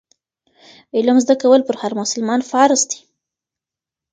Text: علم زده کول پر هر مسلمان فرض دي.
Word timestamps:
علم 0.95 1.17
زده 1.23 1.35
کول 1.41 1.61
پر 1.67 1.75
هر 1.81 1.91
مسلمان 2.01 2.39
فرض 2.51 2.81
دي. 2.89 2.99